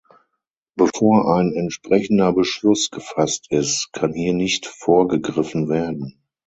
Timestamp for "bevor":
0.75-1.35